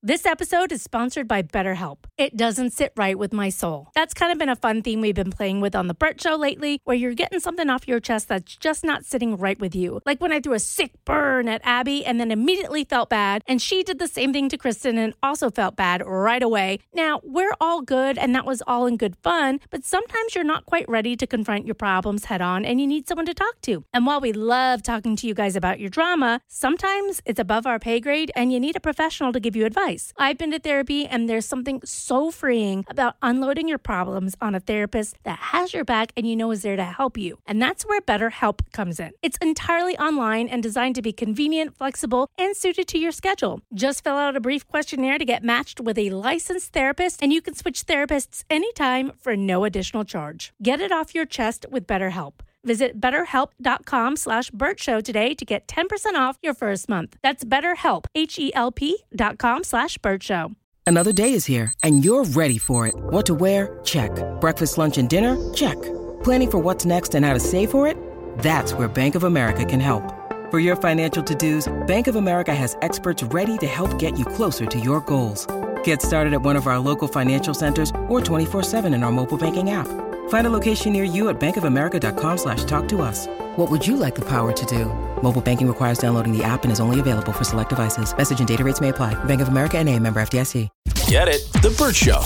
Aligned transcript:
This 0.00 0.26
episode 0.26 0.70
is 0.70 0.80
sponsored 0.80 1.26
by 1.26 1.42
BetterHelp. 1.42 2.04
It 2.16 2.36
doesn't 2.36 2.70
sit 2.70 2.92
right 2.94 3.18
with 3.18 3.32
my 3.32 3.48
soul. 3.48 3.88
That's 3.96 4.14
kind 4.14 4.30
of 4.30 4.38
been 4.38 4.48
a 4.48 4.54
fun 4.54 4.80
theme 4.80 5.00
we've 5.00 5.12
been 5.12 5.32
playing 5.32 5.60
with 5.60 5.74
on 5.74 5.88
The 5.88 5.94
Bert 5.94 6.20
Show 6.20 6.36
lately, 6.36 6.80
where 6.84 6.96
you're 6.96 7.14
getting 7.14 7.40
something 7.40 7.68
off 7.68 7.88
your 7.88 7.98
chest 7.98 8.28
that's 8.28 8.54
just 8.54 8.84
not 8.84 9.04
sitting 9.04 9.36
right 9.36 9.58
with 9.58 9.74
you. 9.74 10.00
Like 10.06 10.20
when 10.20 10.32
I 10.32 10.38
threw 10.38 10.52
a 10.52 10.60
sick 10.60 10.92
burn 11.04 11.48
at 11.48 11.62
Abby 11.64 12.06
and 12.06 12.20
then 12.20 12.30
immediately 12.30 12.84
felt 12.84 13.10
bad, 13.10 13.42
and 13.48 13.60
she 13.60 13.82
did 13.82 13.98
the 13.98 14.06
same 14.06 14.32
thing 14.32 14.48
to 14.50 14.56
Kristen 14.56 14.98
and 14.98 15.14
also 15.20 15.50
felt 15.50 15.74
bad 15.74 16.06
right 16.06 16.44
away. 16.44 16.78
Now, 16.94 17.20
we're 17.24 17.56
all 17.60 17.82
good 17.82 18.18
and 18.18 18.32
that 18.36 18.46
was 18.46 18.62
all 18.68 18.86
in 18.86 18.98
good 18.98 19.16
fun, 19.16 19.58
but 19.68 19.84
sometimes 19.84 20.36
you're 20.36 20.44
not 20.44 20.64
quite 20.64 20.88
ready 20.88 21.16
to 21.16 21.26
confront 21.26 21.66
your 21.66 21.74
problems 21.74 22.26
head 22.26 22.40
on 22.40 22.64
and 22.64 22.80
you 22.80 22.86
need 22.86 23.08
someone 23.08 23.26
to 23.26 23.34
talk 23.34 23.60
to. 23.62 23.84
And 23.92 24.06
while 24.06 24.20
we 24.20 24.32
love 24.32 24.80
talking 24.80 25.16
to 25.16 25.26
you 25.26 25.34
guys 25.34 25.56
about 25.56 25.80
your 25.80 25.90
drama, 25.90 26.40
sometimes 26.46 27.20
it's 27.26 27.40
above 27.40 27.66
our 27.66 27.80
pay 27.80 27.98
grade 27.98 28.30
and 28.36 28.52
you 28.52 28.60
need 28.60 28.76
a 28.76 28.80
professional 28.80 29.32
to 29.32 29.40
give 29.40 29.56
you 29.56 29.66
advice 29.66 29.87
I've 30.18 30.36
been 30.36 30.50
to 30.50 30.58
therapy, 30.58 31.06
and 31.06 31.28
there's 31.28 31.46
something 31.46 31.80
so 31.82 32.30
freeing 32.30 32.84
about 32.88 33.16
unloading 33.22 33.68
your 33.68 33.78
problems 33.78 34.36
on 34.38 34.54
a 34.54 34.60
therapist 34.60 35.16
that 35.24 35.38
has 35.38 35.72
your 35.72 35.84
back 35.84 36.12
and 36.14 36.28
you 36.28 36.36
know 36.36 36.50
is 36.50 36.60
there 36.62 36.76
to 36.76 36.84
help 36.84 37.16
you. 37.16 37.38
And 37.46 37.60
that's 37.62 37.86
where 37.86 38.00
BetterHelp 38.02 38.60
comes 38.72 39.00
in. 39.00 39.12
It's 39.22 39.38
entirely 39.38 39.96
online 39.96 40.46
and 40.48 40.62
designed 40.62 40.94
to 40.96 41.02
be 41.02 41.12
convenient, 41.12 41.74
flexible, 41.76 42.28
and 42.36 42.54
suited 42.54 42.86
to 42.88 42.98
your 42.98 43.12
schedule. 43.12 43.62
Just 43.72 44.04
fill 44.04 44.16
out 44.16 44.36
a 44.36 44.40
brief 44.40 44.66
questionnaire 44.68 45.16
to 45.16 45.24
get 45.24 45.42
matched 45.42 45.80
with 45.80 45.96
a 45.96 46.10
licensed 46.10 46.72
therapist, 46.74 47.22
and 47.22 47.32
you 47.32 47.40
can 47.40 47.54
switch 47.54 47.86
therapists 47.86 48.44
anytime 48.50 49.12
for 49.18 49.36
no 49.36 49.64
additional 49.64 50.04
charge. 50.04 50.52
Get 50.62 50.80
it 50.80 50.92
off 50.92 51.14
your 51.14 51.24
chest 51.24 51.64
with 51.70 51.86
BetterHelp. 51.86 52.34
Visit 52.64 53.00
betterhelp.com 53.00 54.16
slash 54.16 54.50
Show 54.76 55.00
today 55.00 55.34
to 55.34 55.44
get 55.44 55.66
10% 55.66 56.14
off 56.14 56.38
your 56.42 56.54
first 56.54 56.88
month. 56.88 57.16
That's 57.22 57.44
betterhelp, 57.44 58.04
H-E-L-P 58.14 59.04
dot 59.14 59.38
com 59.38 59.64
slash 59.64 59.96
Show. 60.20 60.52
Another 60.86 61.12
day 61.12 61.34
is 61.34 61.44
here, 61.44 61.72
and 61.82 62.02
you're 62.02 62.24
ready 62.24 62.56
for 62.56 62.86
it. 62.86 62.94
What 62.96 63.26
to 63.26 63.34
wear? 63.34 63.78
Check. 63.84 64.10
Breakfast, 64.40 64.78
lunch, 64.78 64.96
and 64.96 65.06
dinner? 65.08 65.36
Check. 65.52 65.76
Planning 66.24 66.50
for 66.50 66.58
what's 66.58 66.86
next 66.86 67.14
and 67.14 67.26
how 67.26 67.34
to 67.34 67.40
save 67.40 67.70
for 67.70 67.86
it? 67.86 67.96
That's 68.38 68.72
where 68.72 68.88
Bank 68.88 69.14
of 69.14 69.24
America 69.24 69.66
can 69.66 69.80
help. 69.80 70.14
For 70.50 70.60
your 70.60 70.76
financial 70.76 71.22
to-dos, 71.22 71.70
Bank 71.86 72.06
of 72.06 72.16
America 72.16 72.54
has 72.54 72.74
experts 72.80 73.22
ready 73.22 73.58
to 73.58 73.66
help 73.66 73.98
get 73.98 74.18
you 74.18 74.24
closer 74.24 74.64
to 74.64 74.80
your 74.80 75.02
goals. 75.02 75.46
Get 75.84 76.00
started 76.00 76.32
at 76.32 76.40
one 76.40 76.56
of 76.56 76.66
our 76.66 76.78
local 76.78 77.06
financial 77.06 77.52
centers 77.52 77.90
or 78.08 78.20
24-7 78.22 78.94
in 78.94 79.02
our 79.02 79.12
mobile 79.12 79.36
banking 79.36 79.70
app. 79.70 79.88
Find 80.28 80.46
a 80.46 80.50
location 80.50 80.94
near 80.94 81.04
you 81.04 81.28
at 81.28 81.38
bankofamerica.com 81.38 82.38
slash 82.38 82.64
talk 82.64 82.88
to 82.88 83.02
us. 83.02 83.26
What 83.56 83.70
would 83.70 83.86
you 83.86 83.96
like 83.96 84.14
the 84.14 84.24
power 84.24 84.52
to 84.52 84.66
do? 84.66 84.86
Mobile 85.22 85.42
banking 85.42 85.68
requires 85.68 85.98
downloading 85.98 86.36
the 86.36 86.42
app 86.42 86.62
and 86.62 86.72
is 86.72 86.80
only 86.80 87.00
available 87.00 87.32
for 87.32 87.44
select 87.44 87.70
devices. 87.70 88.16
Message 88.16 88.38
and 88.38 88.48
data 88.48 88.64
rates 88.64 88.80
may 88.80 88.88
apply. 88.88 89.12
Bank 89.24 89.42
of 89.42 89.48
America 89.48 89.76
and 89.76 89.86
a 89.86 89.98
member 89.98 90.20
FDIC. 90.20 90.70
Get 91.08 91.28
it? 91.28 91.52
The 91.52 91.74
Bert 91.76 91.96
Show. 91.96 92.24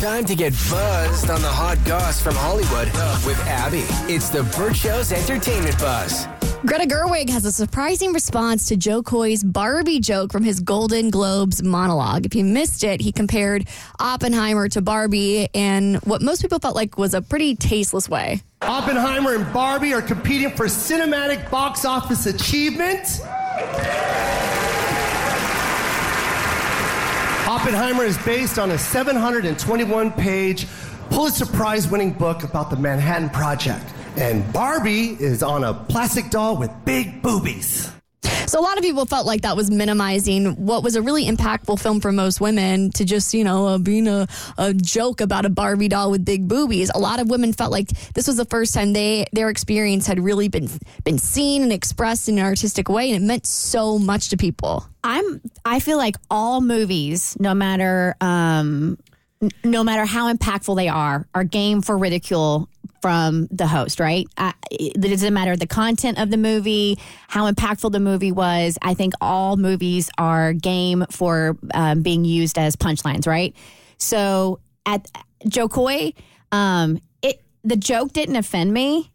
Time 0.00 0.24
to 0.24 0.34
get 0.34 0.52
buzzed 0.70 1.30
on 1.30 1.40
the 1.42 1.48
hot 1.48 1.78
goss 1.84 2.20
from 2.20 2.34
Hollywood 2.34 2.88
with 3.24 3.38
Abby. 3.46 3.84
It's 4.12 4.28
the 4.28 4.42
Bert 4.56 4.76
Show's 4.76 5.12
entertainment 5.12 5.78
buzz. 5.78 6.26
Greta 6.66 6.86
Gerwig 6.86 7.28
has 7.28 7.44
a 7.44 7.52
surprising 7.52 8.14
response 8.14 8.68
to 8.68 8.76
Jo 8.78 9.02
Koy's 9.02 9.44
Barbie 9.44 10.00
joke 10.00 10.32
from 10.32 10.42
his 10.42 10.60
Golden 10.60 11.10
Globes 11.10 11.62
monologue. 11.62 12.24
If 12.24 12.34
you 12.34 12.42
missed 12.42 12.82
it, 12.82 13.02
he 13.02 13.12
compared 13.12 13.68
Oppenheimer 14.00 14.70
to 14.70 14.80
Barbie 14.80 15.46
in 15.52 15.96
what 16.04 16.22
most 16.22 16.40
people 16.40 16.58
felt 16.58 16.74
like 16.74 16.96
was 16.96 17.12
a 17.12 17.20
pretty 17.20 17.54
tasteless 17.54 18.08
way. 18.08 18.40
Oppenheimer 18.62 19.34
and 19.34 19.52
Barbie 19.52 19.92
are 19.92 20.00
competing 20.00 20.50
for 20.52 20.64
cinematic 20.64 21.50
box 21.50 21.84
office 21.84 22.24
achievement. 22.24 23.20
Oppenheimer 27.46 28.04
is 28.04 28.16
based 28.24 28.58
on 28.58 28.70
a 28.70 28.78
721 28.78 30.12
page 30.12 30.66
Pulitzer 31.10 31.44
Prize 31.44 31.90
winning 31.90 32.12
book 32.12 32.42
about 32.42 32.70
the 32.70 32.76
Manhattan 32.76 33.28
Project. 33.28 33.84
And 34.16 34.52
Barbie 34.52 35.16
is 35.18 35.42
on 35.42 35.64
a 35.64 35.74
plastic 35.74 36.30
doll 36.30 36.56
with 36.56 36.70
big 36.84 37.20
boobies. 37.22 37.90
So 38.46 38.60
a 38.60 38.62
lot 38.62 38.76
of 38.76 38.84
people 38.84 39.04
felt 39.06 39.26
like 39.26 39.42
that 39.42 39.56
was 39.56 39.70
minimizing 39.70 40.64
what 40.64 40.84
was 40.84 40.94
a 40.94 41.02
really 41.02 41.24
impactful 41.24 41.80
film 41.80 42.00
for 42.00 42.12
most 42.12 42.40
women 42.40 42.90
to 42.92 43.04
just, 43.04 43.34
you 43.34 43.42
know, 43.42 43.66
uh, 43.66 43.78
being 43.78 44.06
a, 44.06 44.28
a 44.58 44.72
joke 44.72 45.20
about 45.20 45.44
a 45.44 45.48
Barbie 45.48 45.88
doll 45.88 46.10
with 46.10 46.24
big 46.24 46.46
boobies. 46.46 46.90
A 46.94 46.98
lot 46.98 47.20
of 47.20 47.28
women 47.28 47.52
felt 47.52 47.72
like 47.72 47.88
this 48.12 48.28
was 48.28 48.36
the 48.36 48.44
first 48.44 48.72
time 48.72 48.92
they 48.92 49.26
their 49.32 49.48
experience 49.48 50.06
had 50.06 50.20
really 50.20 50.48
been 50.48 50.68
been 51.02 51.18
seen 51.18 51.62
and 51.62 51.72
expressed 51.72 52.28
in 52.28 52.38
an 52.38 52.44
artistic 52.44 52.88
way 52.88 53.10
and 53.10 53.24
it 53.24 53.26
meant 53.26 53.46
so 53.46 53.98
much 53.98 54.28
to 54.28 54.36
people. 54.36 54.86
I'm 55.02 55.40
I 55.64 55.80
feel 55.80 55.96
like 55.96 56.16
all 56.30 56.60
movies, 56.60 57.36
no 57.40 57.54
matter 57.54 58.14
um 58.20 58.98
no 59.64 59.84
matter 59.84 60.04
how 60.04 60.32
impactful 60.32 60.76
they 60.76 60.88
are, 60.88 61.26
are 61.34 61.44
game 61.44 61.82
for 61.82 61.96
ridicule 61.96 62.68
from 63.00 63.48
the 63.50 63.66
host, 63.66 64.00
right? 64.00 64.26
Uh, 64.38 64.52
it 64.70 64.98
doesn't 64.98 65.34
matter 65.34 65.56
the 65.56 65.66
content 65.66 66.18
of 66.18 66.30
the 66.30 66.38
movie, 66.38 66.98
how 67.28 67.50
impactful 67.50 67.92
the 67.92 68.00
movie 68.00 68.32
was. 68.32 68.78
I 68.80 68.94
think 68.94 69.12
all 69.20 69.56
movies 69.56 70.10
are 70.16 70.54
game 70.54 71.04
for 71.10 71.58
um, 71.74 72.00
being 72.02 72.24
used 72.24 72.56
as 72.56 72.76
punchlines, 72.76 73.26
right? 73.26 73.54
So 73.98 74.60
at 74.86 75.10
Jo 75.46 75.68
Koy, 75.68 76.14
um, 76.50 76.98
it 77.22 77.42
the 77.62 77.76
joke 77.76 78.12
didn't 78.12 78.36
offend 78.36 78.72
me 78.72 79.12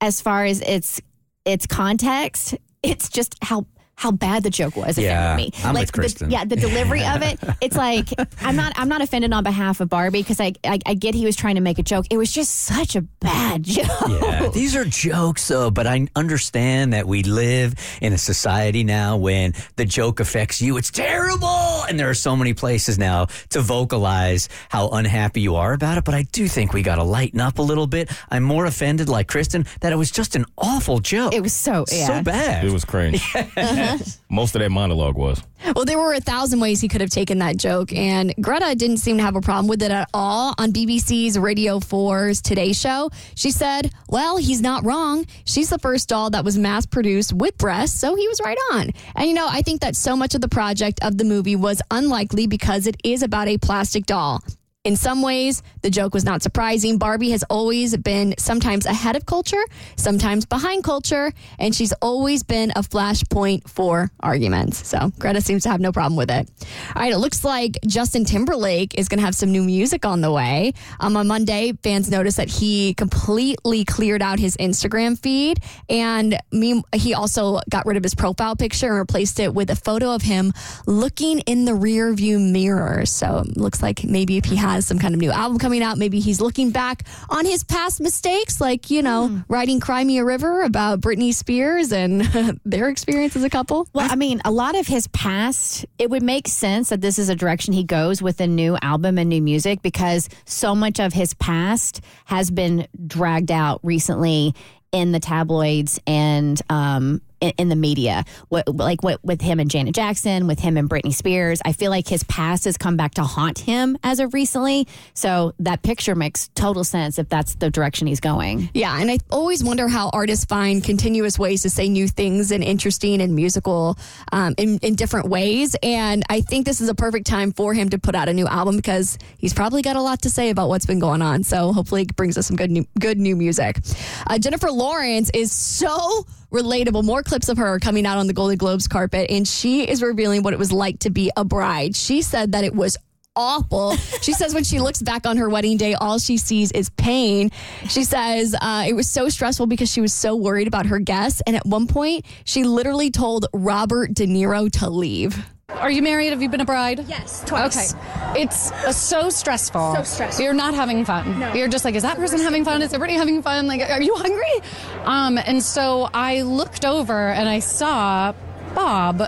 as 0.00 0.20
far 0.20 0.44
as 0.44 0.60
its 0.60 1.00
its 1.44 1.66
context. 1.66 2.56
It's 2.82 3.08
just 3.08 3.36
how 3.42 3.66
how 4.00 4.10
bad 4.10 4.42
the 4.42 4.48
joke 4.48 4.76
was 4.76 4.96
yeah, 4.96 5.36
me. 5.36 5.52
I'm 5.62 5.74
like 5.74 5.82
with 5.82 5.92
Kristen. 5.92 6.30
The, 6.30 6.32
yeah, 6.32 6.46
the 6.46 6.56
delivery 6.56 7.04
of 7.04 7.20
it. 7.20 7.38
It's 7.60 7.76
like 7.76 8.08
I'm 8.40 8.56
not 8.56 8.72
I'm 8.76 8.88
not 8.88 9.02
offended 9.02 9.30
on 9.34 9.44
behalf 9.44 9.80
of 9.80 9.90
Barbie 9.90 10.22
because 10.22 10.40
I, 10.40 10.54
I, 10.64 10.78
I 10.86 10.94
get 10.94 11.14
he 11.14 11.26
was 11.26 11.36
trying 11.36 11.56
to 11.56 11.60
make 11.60 11.78
a 11.78 11.82
joke. 11.82 12.06
It 12.08 12.16
was 12.16 12.32
just 12.32 12.62
such 12.62 12.96
a 12.96 13.02
bad 13.02 13.62
joke. 13.76 13.84
Yeah, 14.08 14.48
these 14.48 14.74
are 14.74 14.86
jokes 14.86 15.46
though, 15.48 15.70
but 15.70 15.86
I 15.86 16.06
understand 16.16 16.94
that 16.94 17.06
we 17.06 17.22
live 17.24 17.74
in 18.00 18.14
a 18.14 18.18
society 18.18 18.84
now 18.84 19.18
when 19.18 19.52
the 19.76 19.84
joke 19.84 20.18
affects 20.18 20.62
you. 20.62 20.78
It's 20.78 20.90
terrible, 20.90 21.84
and 21.86 22.00
there 22.00 22.08
are 22.08 22.14
so 22.14 22.34
many 22.34 22.54
places 22.54 22.98
now 22.98 23.26
to 23.50 23.60
vocalize 23.60 24.48
how 24.70 24.88
unhappy 24.88 25.42
you 25.42 25.56
are 25.56 25.74
about 25.74 25.98
it. 25.98 26.04
But 26.04 26.14
I 26.14 26.22
do 26.22 26.48
think 26.48 26.72
we 26.72 26.80
got 26.82 26.96
to 26.96 27.04
lighten 27.04 27.40
up 27.40 27.58
a 27.58 27.62
little 27.62 27.86
bit. 27.86 28.10
I'm 28.30 28.44
more 28.44 28.64
offended, 28.64 29.10
like 29.10 29.28
Kristen, 29.28 29.66
that 29.80 29.92
it 29.92 29.96
was 29.96 30.10
just 30.10 30.36
an 30.36 30.46
awful 30.56 31.00
joke. 31.00 31.34
It 31.34 31.42
was 31.42 31.52
so 31.52 31.84
yeah. 31.92 32.06
so 32.06 32.22
bad. 32.22 32.64
It 32.64 32.72
was 32.72 32.86
cringe. 32.86 33.22
Most 34.28 34.54
of 34.54 34.60
that 34.60 34.70
monologue 34.70 35.16
was. 35.16 35.42
Well, 35.74 35.84
there 35.84 35.98
were 35.98 36.14
a 36.14 36.20
thousand 36.20 36.60
ways 36.60 36.80
he 36.80 36.88
could 36.88 37.00
have 37.00 37.10
taken 37.10 37.38
that 37.38 37.56
joke, 37.56 37.92
and 37.92 38.34
Greta 38.40 38.74
didn't 38.74 38.98
seem 38.98 39.18
to 39.18 39.22
have 39.22 39.36
a 39.36 39.40
problem 39.40 39.68
with 39.68 39.82
it 39.82 39.90
at 39.90 40.08
all. 40.14 40.54
On 40.58 40.72
BBC's 40.72 41.38
Radio 41.38 41.78
4's 41.78 42.40
Today 42.40 42.72
Show, 42.72 43.10
she 43.34 43.50
said, 43.50 43.92
Well, 44.08 44.36
he's 44.36 44.60
not 44.60 44.84
wrong. 44.84 45.26
She's 45.44 45.70
the 45.70 45.78
first 45.78 46.08
doll 46.08 46.30
that 46.30 46.44
was 46.44 46.56
mass 46.56 46.86
produced 46.86 47.32
with 47.32 47.56
breasts, 47.58 47.98
so 47.98 48.14
he 48.14 48.26
was 48.26 48.40
right 48.44 48.58
on. 48.72 48.90
And 49.14 49.28
you 49.28 49.34
know, 49.34 49.46
I 49.48 49.62
think 49.62 49.82
that 49.82 49.96
so 49.96 50.16
much 50.16 50.34
of 50.34 50.40
the 50.40 50.48
project 50.48 51.00
of 51.02 51.18
the 51.18 51.24
movie 51.24 51.56
was 51.56 51.82
unlikely 51.90 52.46
because 52.46 52.86
it 52.86 52.96
is 53.04 53.22
about 53.22 53.48
a 53.48 53.58
plastic 53.58 54.06
doll. 54.06 54.42
In 54.82 54.96
some 54.96 55.20
ways, 55.20 55.62
the 55.82 55.90
joke 55.90 56.14
was 56.14 56.24
not 56.24 56.42
surprising. 56.42 56.96
Barbie 56.96 57.32
has 57.32 57.42
always 57.50 57.94
been 57.98 58.34
sometimes 58.38 58.86
ahead 58.86 59.14
of 59.14 59.26
culture, 59.26 59.62
sometimes 59.96 60.46
behind 60.46 60.84
culture, 60.84 61.34
and 61.58 61.74
she's 61.74 61.92
always 62.00 62.42
been 62.42 62.70
a 62.70 62.80
flashpoint 62.80 63.68
for 63.68 64.10
arguments. 64.20 64.88
So 64.88 65.12
Greta 65.18 65.42
seems 65.42 65.64
to 65.64 65.68
have 65.68 65.82
no 65.82 65.92
problem 65.92 66.16
with 66.16 66.30
it. 66.30 66.48
All 66.96 67.02
right, 67.02 67.12
it 67.12 67.18
looks 67.18 67.44
like 67.44 67.76
Justin 67.86 68.24
Timberlake 68.24 68.98
is 68.98 69.10
going 69.10 69.18
to 69.18 69.24
have 69.26 69.34
some 69.34 69.52
new 69.52 69.62
music 69.62 70.06
on 70.06 70.22
the 70.22 70.32
way. 70.32 70.72
Um, 70.98 71.14
on 71.14 71.26
Monday, 71.26 71.74
fans 71.82 72.10
noticed 72.10 72.38
that 72.38 72.48
he 72.48 72.94
completely 72.94 73.84
cleared 73.84 74.22
out 74.22 74.38
his 74.38 74.56
Instagram 74.56 75.18
feed, 75.18 75.58
and 75.90 76.38
me, 76.52 76.82
he 76.94 77.12
also 77.12 77.60
got 77.68 77.84
rid 77.84 77.98
of 77.98 78.02
his 78.02 78.14
profile 78.14 78.56
picture 78.56 78.86
and 78.86 78.98
replaced 78.98 79.40
it 79.40 79.52
with 79.52 79.68
a 79.68 79.76
photo 79.76 80.14
of 80.14 80.22
him 80.22 80.54
looking 80.86 81.40
in 81.40 81.66
the 81.66 81.74
rear 81.74 82.14
view 82.14 82.38
mirror. 82.38 83.04
So 83.04 83.44
it 83.46 83.58
looks 83.58 83.82
like 83.82 84.04
maybe 84.04 84.38
if 84.38 84.46
he 84.46 84.56
has 84.56 84.69
has 84.74 84.86
some 84.86 84.98
kind 84.98 85.14
of 85.14 85.20
new 85.20 85.30
album 85.30 85.58
coming 85.58 85.82
out. 85.82 85.98
Maybe 85.98 86.20
he's 86.20 86.40
looking 86.40 86.70
back 86.70 87.04
on 87.28 87.44
his 87.44 87.64
past 87.64 88.00
mistakes, 88.00 88.60
like, 88.60 88.90
you 88.90 89.02
know, 89.02 89.28
mm. 89.28 89.44
writing 89.48 89.80
Cry 89.80 90.04
Me 90.04 90.18
a 90.18 90.24
River 90.24 90.62
about 90.62 91.00
Britney 91.00 91.34
Spears 91.34 91.92
and 91.92 92.22
their 92.64 92.88
experience 92.88 93.36
as 93.36 93.44
a 93.44 93.50
couple. 93.50 93.88
Well, 93.92 94.08
I 94.10 94.16
mean, 94.16 94.40
a 94.44 94.50
lot 94.50 94.78
of 94.78 94.86
his 94.86 95.06
past, 95.08 95.86
it 95.98 96.10
would 96.10 96.22
make 96.22 96.48
sense 96.48 96.90
that 96.90 97.00
this 97.00 97.18
is 97.18 97.28
a 97.28 97.36
direction 97.36 97.72
he 97.72 97.84
goes 97.84 98.22
with 98.22 98.40
a 98.40 98.46
new 98.46 98.76
album 98.82 99.18
and 99.18 99.28
new 99.28 99.42
music 99.42 99.82
because 99.82 100.28
so 100.44 100.74
much 100.74 101.00
of 101.00 101.12
his 101.12 101.34
past 101.34 102.00
has 102.24 102.50
been 102.50 102.86
dragged 103.06 103.50
out 103.50 103.80
recently 103.82 104.54
in 104.92 105.12
the 105.12 105.20
tabloids 105.20 106.00
and 106.06 106.60
um, 106.68 107.20
in, 107.40 107.52
in 107.58 107.68
the 107.68 107.76
media. 107.76 108.24
What, 108.48 108.68
like 108.68 109.02
what 109.02 109.24
with 109.24 109.40
him 109.40 109.60
and 109.60 109.70
Janet 109.70 109.94
Jackson, 109.94 110.46
with 110.46 110.60
him 110.60 110.76
and 110.76 110.88
Britney 110.88 111.12
Spears. 111.12 111.60
I 111.64 111.72
feel 111.72 111.90
like 111.90 112.08
his 112.08 112.24
past 112.24 112.64
has 112.64 112.76
come 112.76 112.96
back 112.96 113.14
to 113.14 113.22
haunt 113.22 113.58
him 113.58 113.96
as 114.02 114.20
of 114.20 114.34
recently. 114.34 114.86
So 115.14 115.54
that 115.60 115.82
picture 115.82 116.14
makes 116.14 116.48
total 116.48 116.84
sense 116.84 117.18
if 117.18 117.28
that's 117.28 117.54
the 117.56 117.70
direction 117.70 118.06
he's 118.06 118.20
going. 118.20 118.70
Yeah, 118.74 118.98
and 118.98 119.10
I 119.10 119.18
always 119.30 119.62
wonder 119.64 119.88
how 119.88 120.10
artists 120.10 120.44
find 120.44 120.82
continuous 120.82 121.38
ways 121.38 121.62
to 121.62 121.70
say 121.70 121.88
new 121.88 122.08
things 122.08 122.50
and 122.50 122.62
interesting 122.62 123.20
and 123.20 123.34
musical 123.34 123.98
um, 124.32 124.54
in, 124.58 124.78
in 124.78 124.94
different 124.94 125.28
ways. 125.28 125.76
And 125.82 126.22
I 126.28 126.40
think 126.40 126.66
this 126.66 126.80
is 126.80 126.88
a 126.88 126.94
perfect 126.94 127.26
time 127.26 127.52
for 127.52 127.74
him 127.74 127.88
to 127.90 127.98
put 127.98 128.14
out 128.14 128.28
a 128.28 128.34
new 128.34 128.46
album 128.46 128.76
because 128.76 129.18
he's 129.38 129.54
probably 129.54 129.82
got 129.82 129.96
a 129.96 130.02
lot 130.02 130.22
to 130.22 130.30
say 130.30 130.50
about 130.50 130.68
what's 130.68 130.86
been 130.86 130.98
going 130.98 131.22
on. 131.22 131.42
So 131.42 131.72
hopefully, 131.72 132.02
it 132.02 132.16
brings 132.16 132.36
us 132.36 132.46
some 132.46 132.56
good 132.56 132.70
new, 132.70 132.86
good 132.98 133.18
new 133.18 133.36
music. 133.36 133.78
Uh, 134.26 134.38
Jennifer 134.38 134.70
Lawrence 134.70 135.30
is 135.34 135.52
so 135.52 136.26
relatable. 136.50 137.04
More 137.04 137.22
clips 137.22 137.48
of 137.48 137.58
her 137.58 137.66
are 137.66 137.78
coming 137.78 138.06
out 138.06 138.18
on 138.18 138.26
the 138.26 138.32
Golden 138.32 138.56
Globes 138.56 138.88
carpet, 138.88 139.30
and 139.30 139.46
she 139.46 139.88
is 139.88 140.02
revealing 140.02 140.42
what 140.42 140.52
it 140.52 140.58
was 140.58 140.72
like 140.72 141.00
to 141.00 141.10
be 141.10 141.30
a 141.36 141.44
bride. 141.44 141.96
She 141.96 142.22
said 142.22 142.52
that 142.52 142.64
it 142.64 142.74
was 142.74 142.96
awful. 143.36 143.96
She 144.20 144.34
says 144.34 144.52
when 144.52 144.64
she 144.64 144.80
looks 144.80 145.00
back 145.00 145.26
on 145.26 145.38
her 145.38 145.48
wedding 145.48 145.78
day, 145.78 145.94
all 145.94 146.18
she 146.18 146.36
sees 146.36 146.70
is 146.72 146.90
pain. 146.90 147.50
She 147.88 148.04
says 148.04 148.54
uh, 148.60 148.84
it 148.86 148.92
was 148.92 149.08
so 149.08 149.30
stressful 149.30 149.66
because 149.66 149.90
she 149.90 150.02
was 150.02 150.12
so 150.12 150.36
worried 150.36 150.68
about 150.68 150.86
her 150.86 150.98
guests. 150.98 151.40
And 151.46 151.56
at 151.56 151.64
one 151.64 151.86
point, 151.86 152.26
she 152.44 152.64
literally 152.64 153.10
told 153.10 153.46
Robert 153.54 154.12
De 154.12 154.26
Niro 154.26 154.70
to 154.72 154.90
leave. 154.90 155.42
Are 155.80 155.90
you 155.90 156.02
married? 156.02 156.30
Have 156.30 156.42
you 156.42 156.48
been 156.48 156.60
a 156.60 156.66
bride? 156.66 157.06
Yes, 157.08 157.42
twice. 157.46 157.94
Okay. 157.94 158.42
It's 158.42 158.70
uh, 158.70 158.92
so 158.92 159.30
stressful. 159.30 159.94
So 159.96 160.02
stressful. 160.02 160.44
You're 160.44 160.52
not 160.52 160.74
having 160.74 161.04
fun. 161.04 161.40
No. 161.40 161.54
You're 161.54 161.68
just 161.68 161.84
like, 161.84 161.94
is 161.94 162.02
that 162.02 162.16
person 162.16 162.38
having 162.38 162.64
fun? 162.64 162.82
Is 162.82 162.92
everybody 162.92 163.18
having 163.18 163.42
fun? 163.42 163.66
Like, 163.66 163.80
are 163.88 164.02
you 164.02 164.14
hungry? 164.14 164.60
Um, 165.04 165.38
and 165.38 165.62
so 165.62 166.10
I 166.12 166.42
looked 166.42 166.84
over 166.84 167.30
and 167.30 167.48
I 167.48 167.60
saw 167.60 168.34
Bob, 168.74 169.20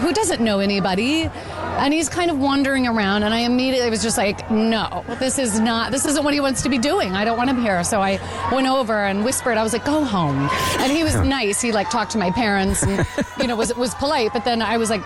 who 0.00 0.12
doesn't 0.12 0.40
know 0.40 0.58
anybody, 0.60 1.30
and 1.78 1.94
he's 1.94 2.08
kind 2.08 2.30
of 2.30 2.38
wandering 2.38 2.86
around. 2.86 3.22
And 3.22 3.32
I 3.32 3.40
immediately 3.40 3.90
was 3.90 4.02
just 4.02 4.18
like, 4.18 4.50
no, 4.50 5.04
this 5.18 5.38
is 5.38 5.60
not, 5.60 5.92
this 5.92 6.04
isn't 6.04 6.24
what 6.24 6.34
he 6.34 6.40
wants 6.40 6.62
to 6.62 6.68
be 6.68 6.78
doing. 6.78 7.12
I 7.12 7.24
don't 7.24 7.36
want 7.36 7.50
him 7.50 7.60
here. 7.60 7.82
So 7.84 8.00
I 8.00 8.20
went 8.52 8.66
over 8.66 9.04
and 9.04 9.24
whispered, 9.24 9.56
I 9.56 9.62
was 9.62 9.72
like, 9.72 9.84
go 9.84 10.04
home. 10.04 10.48
And 10.78 10.92
he 10.92 11.04
was 11.04 11.14
nice. 11.16 11.60
He 11.60 11.72
like 11.72 11.90
talked 11.90 12.12
to 12.12 12.18
my 12.18 12.30
parents 12.30 12.82
and, 12.82 13.06
you 13.40 13.46
know, 13.46 13.56
was, 13.56 13.74
was 13.76 13.94
polite. 13.94 14.32
But 14.32 14.44
then 14.44 14.62
I 14.62 14.76
was 14.76 14.90
like, 14.90 15.02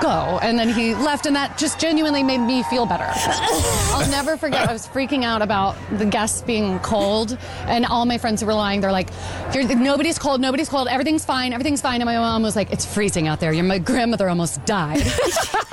go. 0.00 0.38
And 0.42 0.58
then 0.58 0.68
he 0.68 0.94
left, 0.94 1.26
and 1.26 1.36
that 1.36 1.58
just 1.58 1.78
genuinely 1.78 2.22
made 2.22 2.38
me 2.38 2.62
feel 2.64 2.86
better. 2.86 3.08
I'll 3.16 4.08
never 4.10 4.36
forget, 4.36 4.68
I 4.68 4.72
was 4.72 4.86
freaking 4.86 5.24
out 5.24 5.42
about 5.42 5.76
the 5.98 6.06
guests 6.06 6.42
being 6.42 6.78
cold, 6.80 7.36
and 7.66 7.86
all 7.86 8.04
my 8.06 8.18
friends 8.18 8.40
who 8.40 8.46
were 8.46 8.54
lying, 8.54 8.80
they're 8.80 8.92
like, 8.92 9.10
You're, 9.54 9.64
nobody's 9.76 10.18
cold, 10.18 10.40
nobody's 10.40 10.68
cold, 10.68 10.88
everything's 10.88 11.24
fine, 11.24 11.52
everything's 11.52 11.80
fine. 11.80 12.00
And 12.00 12.06
my 12.06 12.16
mom 12.16 12.42
was 12.42 12.56
like, 12.56 12.72
it's 12.72 12.84
freezing 12.84 13.28
out 13.28 13.40
there. 13.40 13.52
Your 13.52 13.64
my 13.64 13.78
grandmother 13.78 14.28
almost 14.28 14.64
died. 14.64 15.02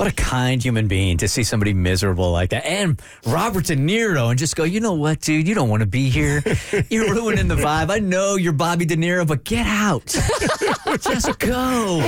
What 0.00 0.08
a 0.08 0.14
kind 0.14 0.64
human 0.64 0.88
being 0.88 1.18
to 1.18 1.28
see 1.28 1.44
somebody 1.44 1.74
miserable 1.74 2.32
like 2.32 2.48
that. 2.50 2.64
And 2.64 2.98
Robert 3.26 3.66
De 3.66 3.76
Niro 3.76 4.30
and 4.30 4.38
just 4.38 4.56
go, 4.56 4.64
you 4.64 4.80
know 4.80 4.94
what, 4.94 5.20
dude? 5.20 5.46
You 5.46 5.54
don't 5.54 5.68
want 5.68 5.82
to 5.82 5.86
be 5.86 6.08
here. 6.08 6.42
You're 6.88 7.12
ruining 7.12 7.48
the 7.48 7.56
vibe. 7.56 7.90
I 7.90 7.98
know 7.98 8.36
you're 8.36 8.54
Bobby 8.54 8.86
De 8.86 8.96
Niro, 8.96 9.26
but 9.26 9.44
get 9.44 9.66
out. 9.66 10.06
just 11.02 11.38
go. 11.38 12.00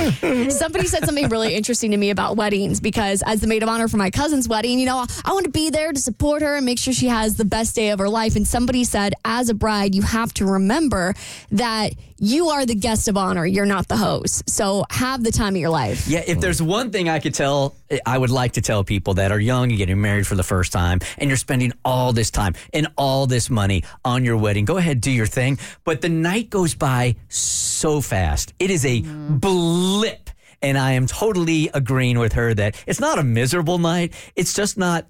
Somebody 0.49 0.87
said 0.87 1.05
something 1.05 1.29
really 1.29 1.53
interesting 1.53 1.91
to 1.91 1.97
me 1.97 2.09
about 2.09 2.35
weddings 2.35 2.79
because, 2.79 3.21
as 3.27 3.41
the 3.41 3.47
maid 3.47 3.61
of 3.61 3.69
honor 3.69 3.87
for 3.87 3.97
my 3.97 4.09
cousin's 4.09 4.49
wedding, 4.49 4.79
you 4.79 4.87
know, 4.87 5.05
I 5.23 5.33
want 5.33 5.45
to 5.45 5.51
be 5.51 5.69
there 5.69 5.93
to 5.93 5.99
support 5.99 6.41
her 6.41 6.55
and 6.55 6.65
make 6.65 6.79
sure 6.79 6.93
she 6.93 7.09
has 7.09 7.35
the 7.35 7.45
best 7.45 7.75
day 7.75 7.91
of 7.91 7.99
her 7.99 8.09
life. 8.09 8.35
And 8.35 8.47
somebody 8.47 8.85
said, 8.85 9.13
as 9.23 9.49
a 9.49 9.53
bride, 9.53 9.93
you 9.93 10.01
have 10.01 10.33
to 10.35 10.45
remember 10.47 11.13
that 11.51 11.93
you 12.17 12.49
are 12.49 12.65
the 12.65 12.75
guest 12.75 13.07
of 13.09 13.17
honor. 13.17 13.45
You're 13.45 13.65
not 13.65 13.89
the 13.89 13.97
host. 13.97 14.49
So 14.49 14.85
have 14.89 15.23
the 15.23 15.31
time 15.31 15.55
of 15.55 15.59
your 15.59 15.69
life. 15.69 16.07
Yeah, 16.07 16.23
if 16.25 16.39
there's 16.39 16.61
one 16.61 16.89
thing 16.89 17.09
I 17.09 17.19
could 17.19 17.33
tell, 17.33 17.75
I 18.05 18.17
would 18.17 18.29
like 18.29 18.53
to 18.53 18.61
tell 18.61 18.83
people 18.83 19.15
that 19.15 19.31
are 19.31 19.39
young 19.39 19.69
and 19.69 19.77
getting 19.77 20.01
married 20.01 20.27
for 20.27 20.35
the 20.35 20.43
first 20.43 20.71
time, 20.71 20.99
and 21.17 21.29
you're 21.29 21.37
spending 21.37 21.73
all 21.83 22.13
this 22.13 22.31
time 22.31 22.53
and 22.73 22.87
all 22.97 23.27
this 23.27 23.49
money 23.49 23.83
on 24.03 24.23
your 24.23 24.37
wedding, 24.37 24.65
go 24.65 24.77
ahead, 24.77 25.01
do 25.01 25.11
your 25.11 25.25
thing. 25.25 25.59
But 25.83 26.01
the 26.01 26.09
night 26.09 26.49
goes 26.49 26.75
by 26.75 27.15
so 27.29 28.01
fast. 28.01 28.53
It 28.59 28.69
is 28.69 28.85
a 28.85 29.01
mm. 29.01 29.39
blip. 29.39 30.29
And 30.61 30.77
I 30.77 30.93
am 30.93 31.07
totally 31.07 31.69
agreeing 31.73 32.19
with 32.19 32.33
her 32.33 32.53
that 32.53 32.81
it's 32.87 33.01
not 33.01 33.19
a 33.19 33.23
miserable 33.23 33.79
night. 33.79 34.13
It's 34.37 34.53
just 34.53 34.77
not, 34.77 35.05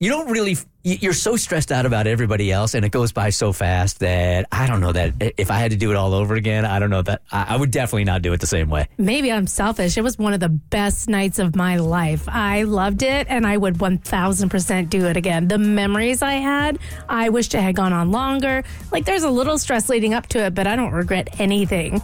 you 0.00 0.08
don't 0.08 0.30
really, 0.30 0.56
you're 0.82 1.12
so 1.12 1.36
stressed 1.36 1.70
out 1.70 1.84
about 1.84 2.06
everybody 2.06 2.50
else, 2.50 2.72
and 2.72 2.86
it 2.86 2.88
goes 2.90 3.12
by 3.12 3.28
so 3.28 3.52
fast 3.52 4.00
that 4.00 4.46
I 4.50 4.66
don't 4.66 4.80
know 4.80 4.92
that 4.92 5.12
if 5.36 5.50
I 5.50 5.58
had 5.58 5.72
to 5.72 5.76
do 5.76 5.90
it 5.90 5.96
all 5.96 6.14
over 6.14 6.36
again, 6.36 6.64
I 6.64 6.78
don't 6.78 6.88
know 6.88 7.02
that 7.02 7.20
I, 7.30 7.54
would 7.54 7.70
definitely 7.70 8.04
not 8.04 8.22
do 8.22 8.32
it 8.32 8.40
the 8.40 8.46
same 8.46 8.70
way. 8.70 8.88
Maybe 8.96 9.30
I'm 9.30 9.46
selfish. 9.46 9.98
It 9.98 10.00
was 10.00 10.16
one 10.16 10.32
of 10.32 10.40
the 10.40 10.48
best 10.48 11.10
nights 11.10 11.38
of 11.38 11.54
my 11.54 11.76
life. 11.76 12.26
I 12.30 12.62
loved 12.62 13.02
it 13.02 13.26
and 13.28 13.46
I 13.46 13.58
would 13.58 13.74
1000% 13.74 14.88
do 14.88 15.04
it 15.04 15.18
again. 15.18 15.48
The 15.48 15.58
memories 15.58 16.22
I 16.22 16.34
had, 16.34 16.78
I 17.06 17.28
wished 17.28 17.54
it 17.54 17.60
had 17.60 17.76
gone 17.76 17.92
on 17.92 18.10
longer. 18.10 18.64
Like 18.90 19.04
there's 19.04 19.24
a 19.24 19.30
little 19.30 19.58
stress 19.58 19.90
leading 19.90 20.14
up 20.14 20.28
to 20.28 20.46
it, 20.46 20.54
but 20.54 20.66
I 20.66 20.76
don't 20.76 20.92
regret 20.92 21.38
anything. 21.38 22.00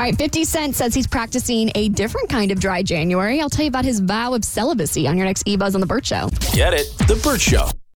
Right, 0.00 0.16
50 0.16 0.44
Cent 0.44 0.76
says 0.76 0.94
he's 0.94 1.06
practicing 1.06 1.70
a 1.74 1.90
different 1.90 2.30
kind 2.30 2.50
of 2.50 2.58
dry 2.58 2.82
January. 2.82 3.38
I'll 3.38 3.50
tell 3.50 3.66
you 3.66 3.68
about 3.68 3.84
his 3.84 4.00
vow 4.00 4.32
of 4.32 4.46
celibacy 4.46 5.06
on 5.06 5.18
your 5.18 5.26
next 5.26 5.46
E 5.46 5.58
Buzz 5.58 5.74
on 5.74 5.82
The 5.82 5.86
Bert 5.86 6.06
Show. 6.06 6.30
Get 6.54 6.72
it? 6.72 6.86
The 7.06 7.20
Bert 7.22 7.38
Show. 7.38 7.68